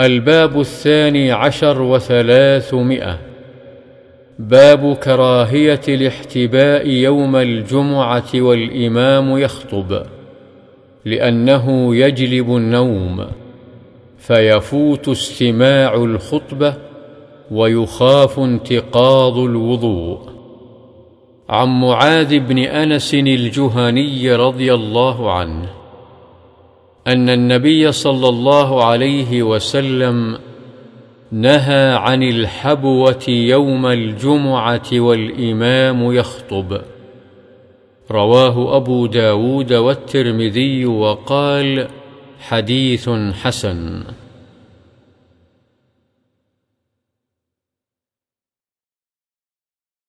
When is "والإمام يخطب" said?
8.34-10.02, 34.92-36.80